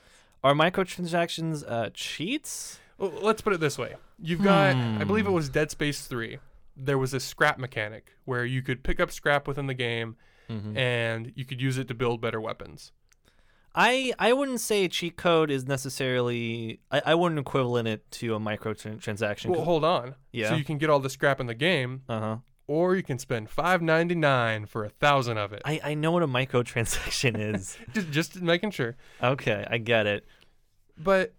Are 0.42 0.54
microtransactions 0.54 1.64
uh, 1.68 1.90
cheats? 1.92 2.78
Well, 2.98 3.12
let's 3.22 3.42
put 3.42 3.52
it 3.52 3.60
this 3.60 3.78
way. 3.78 3.94
You've 4.18 4.42
got, 4.42 4.76
I 4.76 5.04
believe 5.04 5.26
it 5.26 5.28
Hmm. 5.30 5.34
was 5.34 5.48
Dead 5.48 5.70
Space 5.70 6.06
3. 6.06 6.38
There 6.76 6.98
was 6.98 7.12
a 7.14 7.20
scrap 7.20 7.58
mechanic 7.58 8.12
where 8.24 8.44
you 8.44 8.62
could 8.62 8.82
pick 8.82 9.00
up 9.00 9.10
scrap 9.10 9.46
within 9.46 9.66
the 9.66 9.74
game 9.74 10.16
Mhm. 10.48 10.76
and 10.76 11.32
you 11.36 11.44
could 11.44 11.60
use 11.60 11.78
it 11.78 11.88
to 11.88 11.94
build 11.94 12.20
better 12.20 12.40
weapons. 12.40 12.92
I 13.74 14.12
I 14.18 14.32
wouldn't 14.32 14.60
say 14.60 14.84
a 14.84 14.88
cheat 14.88 15.16
code 15.16 15.50
is 15.50 15.66
necessarily. 15.66 16.80
I, 16.90 17.02
I 17.06 17.14
wouldn't 17.14 17.38
equivalent 17.38 17.88
it 17.88 18.10
to 18.12 18.34
a 18.34 18.40
microtransaction. 18.40 19.50
Well, 19.50 19.64
hold 19.64 19.84
on. 19.84 20.16
Yeah. 20.32 20.50
So 20.50 20.54
you 20.56 20.64
can 20.64 20.78
get 20.78 20.90
all 20.90 21.00
the 21.00 21.10
scrap 21.10 21.40
in 21.40 21.46
the 21.46 21.54
game, 21.54 22.02
uh 22.08 22.20
huh. 22.20 22.36
or 22.66 22.96
you 22.96 23.02
can 23.02 23.18
spend 23.18 23.48
five 23.48 23.80
ninety 23.80 24.14
nine 24.16 24.66
for 24.66 24.84
a 24.84 24.88
thousand 24.88 25.38
of 25.38 25.52
it. 25.52 25.62
I, 25.64 25.80
I 25.84 25.94
know 25.94 26.10
what 26.10 26.22
a 26.22 26.28
microtransaction 26.28 27.38
is. 27.54 27.78
just 27.94 28.10
just 28.10 28.42
making 28.42 28.72
sure. 28.72 28.96
okay, 29.22 29.66
I 29.70 29.78
get 29.78 30.06
it. 30.06 30.26
But 30.98 31.34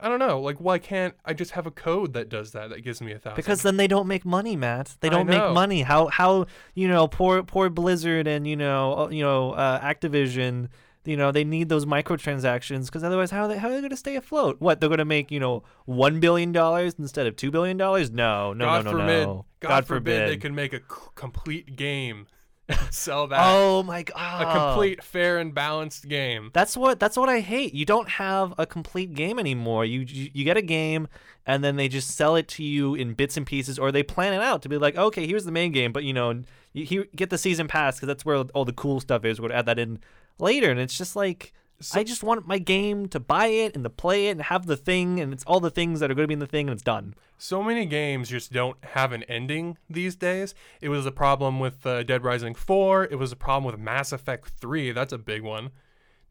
I 0.00 0.08
don't 0.08 0.18
know. 0.18 0.40
Like, 0.40 0.58
why 0.58 0.78
can't 0.78 1.14
I 1.24 1.34
just 1.34 1.52
have 1.52 1.66
a 1.66 1.70
code 1.70 2.12
that 2.14 2.28
does 2.28 2.52
that? 2.52 2.70
That 2.70 2.82
gives 2.82 3.00
me 3.00 3.12
a 3.12 3.18
thousand. 3.18 3.36
Because 3.36 3.62
then 3.62 3.76
they 3.76 3.86
don't 3.86 4.06
make 4.06 4.24
money, 4.24 4.56
Matt. 4.56 4.96
They 5.00 5.08
don't 5.08 5.26
make 5.26 5.52
money. 5.52 5.82
How 5.82 6.06
how 6.08 6.46
you 6.74 6.88
know 6.88 7.08
poor 7.08 7.42
poor 7.42 7.68
Blizzard 7.68 8.26
and 8.26 8.46
you 8.46 8.56
know 8.56 8.98
uh, 8.98 9.08
you 9.10 9.22
know 9.22 9.52
uh, 9.52 9.80
Activision. 9.80 10.68
You 11.04 11.16
know 11.16 11.32
they 11.32 11.44
need 11.44 11.68
those 11.68 11.84
microtransactions 11.84 12.86
because 12.86 13.04
otherwise 13.04 13.30
how 13.30 13.42
are 13.42 13.48
they 13.48 13.58
how 13.58 13.68
are 13.68 13.72
they 13.72 13.80
going 13.80 13.90
to 13.90 13.96
stay 13.96 14.16
afloat? 14.16 14.56
What 14.60 14.80
they're 14.80 14.88
going 14.88 14.98
to 14.98 15.04
make 15.04 15.30
you 15.30 15.40
know 15.40 15.62
one 15.84 16.18
billion 16.18 16.52
dollars 16.52 16.94
instead 16.98 17.26
of 17.26 17.36
two 17.36 17.50
billion 17.50 17.76
dollars? 17.76 18.10
No, 18.10 18.52
no, 18.52 18.64
God 18.64 18.84
no, 18.84 18.92
no, 18.92 18.96
God 18.96 19.02
forbid. 19.02 19.26
no. 19.26 19.46
God, 19.60 19.86
forbid. 19.86 20.28
they 20.28 20.36
could 20.36 20.52
make 20.52 20.72
a 20.72 20.78
c- 20.78 21.08
complete 21.14 21.76
game, 21.76 22.26
sell 22.90 23.26
that. 23.28 23.40
Oh 23.42 23.82
my 23.82 24.02
god! 24.02 24.42
a 24.42 24.52
complete, 24.52 25.02
fair, 25.02 25.38
and 25.38 25.54
balanced 25.54 26.08
game. 26.08 26.50
That's 26.54 26.76
what 26.76 26.98
that's 26.98 27.16
what 27.16 27.28
I 27.28 27.40
hate. 27.40 27.74
You 27.74 27.84
don't 27.84 28.08
have 28.08 28.54
a 28.56 28.66
complete 28.66 29.14
game 29.14 29.38
anymore. 29.38 29.84
You 29.84 30.00
you, 30.00 30.30
you 30.32 30.44
get 30.44 30.56
a 30.56 30.62
game 30.62 31.08
and 31.46 31.62
then 31.62 31.76
they 31.76 31.88
just 31.88 32.10
sell 32.10 32.36
it 32.36 32.48
to 32.48 32.62
you 32.64 32.94
in 32.94 33.12
bits 33.12 33.36
and 33.36 33.46
pieces 33.46 33.78
or 33.78 33.92
they 33.92 34.02
plan 34.02 34.32
it 34.32 34.40
out 34.40 34.62
to 34.62 34.68
be 34.68 34.78
like, 34.78 34.96
"Okay, 34.96 35.26
here's 35.26 35.44
the 35.44 35.52
main 35.52 35.72
game, 35.72 35.92
but 35.92 36.04
you 36.04 36.12
know, 36.12 36.42
you, 36.72 36.86
you 36.88 37.04
get 37.14 37.30
the 37.30 37.38
season 37.38 37.68
pass 37.68 38.00
cuz 38.00 38.06
that's 38.06 38.24
where 38.24 38.36
all 38.36 38.64
the 38.64 38.72
cool 38.72 39.00
stuff 39.00 39.24
is. 39.24 39.40
We're 39.40 39.52
add 39.52 39.66
that 39.66 39.78
in 39.78 39.98
later." 40.38 40.70
And 40.70 40.80
it's 40.80 40.96
just 40.96 41.16
like 41.16 41.52
So- 41.80 41.98
I 42.00 42.04
just 42.04 42.22
want 42.22 42.46
my 42.46 42.58
game 42.58 43.08
to 43.08 43.20
buy 43.20 43.46
it 43.46 43.74
and 43.74 43.84
to 43.84 43.90
play 43.90 44.28
it 44.28 44.32
and 44.32 44.42
have 44.42 44.66
the 44.66 44.76
thing 44.76 45.20
and 45.20 45.32
it's 45.32 45.44
all 45.44 45.60
the 45.60 45.70
things 45.70 46.00
that 46.00 46.10
are 46.10 46.14
going 46.14 46.24
to 46.24 46.28
be 46.28 46.34
in 46.34 46.38
the 46.38 46.46
thing 46.46 46.68
and 46.68 46.74
it's 46.74 46.84
done. 46.84 47.14
So 47.36 47.62
many 47.62 47.84
games 47.84 48.28
just 48.30 48.52
don't 48.52 48.82
have 48.84 49.12
an 49.12 49.24
ending 49.24 49.76
these 49.90 50.14
days. 50.16 50.54
It 50.80 50.88
was 50.88 51.04
a 51.04 51.10
problem 51.12 51.58
with 51.58 51.84
uh, 51.84 52.04
Dead 52.04 52.22
Rising 52.24 52.54
4. 52.54 53.04
It 53.10 53.16
was 53.18 53.32
a 53.32 53.36
problem 53.36 53.64
with 53.64 53.78
Mass 53.78 54.12
Effect 54.12 54.50
3. 54.60 54.92
That's 54.92 55.12
a 55.12 55.18
big 55.18 55.42
one. 55.42 55.70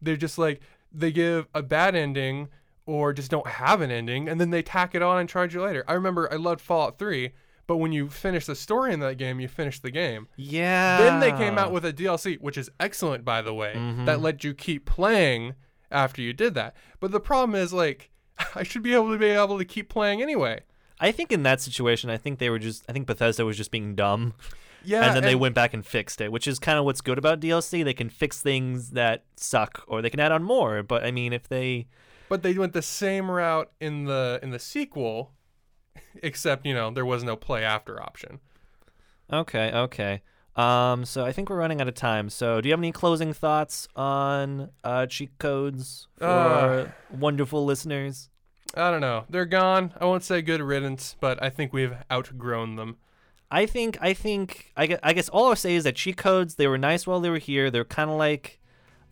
They're 0.02 0.16
just 0.16 0.38
like, 0.38 0.62
they 0.92 1.12
give 1.12 1.48
a 1.54 1.62
bad 1.62 1.94
ending 1.94 2.48
or 2.86 3.14
just 3.14 3.30
don't 3.30 3.48
have 3.48 3.82
an 3.82 3.92
ending, 3.92 4.28
and 4.28 4.42
then 4.42 4.50
they 4.50 4.62
tack 4.64 4.96
it 4.96 5.02
on 5.02 5.20
and 5.20 5.30
charge 5.30 5.54
you 5.54 5.62
later. 5.62 5.84
I 5.88 5.94
remember 5.94 6.32
I 6.32 6.36
loved 6.38 6.62
Fallout 6.62 6.98
3, 6.98 7.32
but 7.68 7.78
when 7.78 7.92
you 7.92 8.10
finish 8.10 8.46
the 8.46 8.56
story 8.56 8.94
in 8.94 9.00
that 9.02 9.18
game, 9.18 9.40
you 9.40 9.48
finish 9.48 9.80
the 9.80 9.92
game. 9.92 10.28
Yeah. 10.36 10.98
Then 10.98 11.20
they 11.20 11.32
came 11.32 11.58
out 11.58 11.72
with 11.72 11.86
a 11.86 11.94
DLC, 11.94 12.38
which 12.40 12.58
is 12.58 12.70
excellent, 12.80 13.24
by 13.26 13.42
the 13.42 13.54
way, 13.54 13.74
Mhm. 13.76 14.06
that 14.06 14.22
let 14.22 14.44
you 14.44 14.54
keep 14.54 14.86
playing 14.86 15.56
after 15.92 16.22
you 16.22 16.34
did 16.34 16.54
that. 16.56 16.76
But 17.00 17.12
the 17.12 17.20
problem 17.20 17.56
is, 17.56 17.72
like, 17.74 18.10
I 18.56 18.64
should 18.64 18.84
be 18.84 18.94
able 18.94 19.12
to 19.12 19.18
be 19.18 19.28
able 19.28 19.58
to 19.58 19.66
keep 19.66 19.90
playing 19.90 20.22
anyway. 20.22 20.62
I 21.00 21.12
think 21.12 21.32
in 21.32 21.44
that 21.44 21.60
situation, 21.62 22.10
I 22.10 22.18
think 22.18 22.40
they 22.40 22.50
were 22.50 22.60
just 22.60 22.84
I 22.90 22.94
think 22.94 23.08
Bethesda 23.08 23.46
was 23.46 23.58
just 23.58 23.72
being 23.72 23.96
dumb. 23.96 24.34
Yeah, 24.86 25.06
and 25.06 25.16
then 25.16 25.24
they 25.24 25.36
went 25.36 25.56
back 25.56 25.74
and 25.74 25.86
fixed 25.86 26.20
it, 26.20 26.30
which 26.32 26.46
is 26.46 26.60
kind 26.60 26.78
of 26.78 26.84
what's 26.84 27.00
good 27.00 27.18
about 27.18 27.40
DLC. 27.40 27.84
They 27.84 27.94
can 27.94 28.10
fix 28.10 28.42
things 28.42 28.90
that 28.92 29.24
suck, 29.38 29.82
or 29.88 30.02
they 30.02 30.10
can 30.10 30.20
add 30.20 30.34
on 30.34 30.44
more. 30.44 30.84
But 30.84 31.06
I 31.06 31.12
mean, 31.12 31.32
if 31.32 31.48
they, 31.48 31.88
But 32.28 32.44
they 32.44 32.54
went 32.54 32.74
the 32.74 32.82
same 32.82 33.32
route 33.32 33.72
in 33.80 34.06
the 34.06 34.40
in 34.44 34.50
the 34.50 34.60
sequel, 34.60 35.32
except 36.24 36.66
you 36.66 36.74
know 36.74 36.92
there 36.92 37.06
was 37.06 37.24
no 37.24 37.36
play 37.36 37.64
after 37.64 38.02
option. 38.02 38.40
okay, 39.32 39.72
okay. 39.74 40.22
Um, 40.56 41.04
so 41.06 41.26
I 41.26 41.32
think 41.32 41.50
we're 41.50 41.58
running 41.58 41.82
out 41.82 41.88
of 41.88 41.96
time. 41.96 42.30
So 42.30 42.62
do 42.62 42.70
you 42.70 42.74
have 42.74 42.80
any 42.80 42.92
closing 42.92 43.34
thoughts 43.34 43.88
on 43.96 44.70
uh, 44.84 45.08
cheat 45.08 45.36
codes 45.40 46.08
for 46.20 46.26
Uh. 46.28 46.88
wonderful 47.10 47.66
listeners? 47.66 48.30
I 48.76 48.92
don't 48.92 49.02
know. 49.02 49.26
They're 49.30 49.46
gone. 49.46 49.94
I 50.00 50.06
won't 50.06 50.24
say 50.24 50.42
good 50.44 50.62
riddance, 50.62 51.16
but 51.20 51.42
I 51.42 51.50
think 51.50 51.74
we've 51.74 51.96
outgrown 52.12 52.76
them. 52.76 52.98
I 53.50 53.66
think 53.66 53.98
I 54.02 54.14
think 54.14 54.72
I 54.78 54.86
guess, 54.88 55.00
I 55.04 55.14
guess 55.14 55.30
all 55.30 55.48
I'll 55.50 55.56
say 55.56 55.76
is 55.76 55.84
that 55.86 55.96
cheat 55.96 56.18
codes 56.18 56.56
they 56.56 56.68
were 56.68 56.78
nice 56.78 57.06
while 57.08 57.20
they 57.20 57.30
were 57.30 57.38
here. 57.40 57.70
They're 57.72 57.84
kind 57.86 58.10
of 58.12 58.18
like 58.18 58.60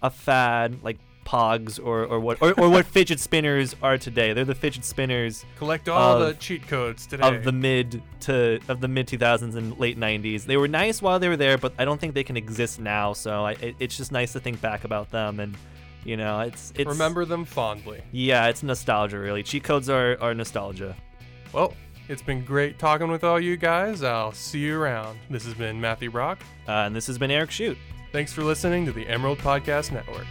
a 0.01 0.09
fad, 0.11 0.83
like 0.83 0.99
pogs 1.25 1.79
or, 1.83 2.03
or 2.05 2.19
what 2.19 2.41
or, 2.41 2.53
or 2.59 2.69
what 2.69 2.85
fidget 2.85 3.19
spinners 3.19 3.75
are 3.81 3.97
today. 3.97 4.33
They're 4.33 4.45
the 4.45 4.55
fidget 4.55 4.83
spinners 4.85 5.45
Collect 5.57 5.87
all 5.87 6.21
Of- 6.21 6.27
the 6.27 6.33
cheat 6.35 6.67
codes 6.67 7.05
today. 7.05 7.27
of 7.27 7.43
the 7.43 7.51
mid 7.51 8.01
to 8.21 8.59
of 8.67 8.81
the 8.81 8.87
mid 8.87 9.07
2000s 9.07 9.55
and 9.55 9.77
late 9.79 9.97
90s. 9.99 10.43
They 10.45 10.57
were 10.57 10.67
nice 10.67 11.01
while 11.01 11.19
they 11.19 11.29
were 11.29 11.37
there, 11.37 11.57
but 11.57 11.73
I 11.77 11.85
don't 11.85 11.99
think 12.01 12.13
they 12.13 12.23
can 12.23 12.37
exist 12.37 12.79
now. 12.79 13.13
So 13.13 13.45
I, 13.45 13.51
it, 13.53 13.75
it's 13.79 13.97
just 13.97 14.11
nice 14.11 14.33
to 14.33 14.39
think 14.39 14.59
back 14.61 14.83
about 14.83 15.09
them 15.11 15.39
and 15.39 15.55
you 16.03 16.17
know 16.17 16.39
it's 16.41 16.73
it's 16.75 16.87
Remember 16.89 17.25
them 17.25 17.45
fondly. 17.45 18.01
Yeah, 18.11 18.47
it's 18.47 18.63
nostalgia 18.63 19.19
really. 19.19 19.43
Cheat 19.43 19.63
codes 19.63 19.89
are 19.89 20.17
are 20.19 20.33
nostalgia. 20.33 20.95
Well, 21.53 21.73
it's 22.09 22.21
been 22.23 22.43
great 22.43 22.79
talking 22.79 23.09
with 23.09 23.23
all 23.23 23.39
you 23.39 23.55
guys. 23.57 24.01
I'll 24.03 24.31
see 24.31 24.59
you 24.59 24.79
around. 24.81 25.19
This 25.29 25.45
has 25.45 25.53
been 25.53 25.79
Matthew 25.79 26.09
Brock. 26.09 26.39
Uh, 26.67 26.71
and 26.71 26.95
this 26.95 27.07
has 27.07 27.17
been 27.17 27.29
Eric 27.31 27.51
Shoot. 27.51 27.77
Thanks 28.11 28.33
for 28.33 28.43
listening 28.43 28.85
to 28.87 28.91
the 28.91 29.07
Emerald 29.07 29.37
Podcast 29.37 29.91
Network. 29.91 30.25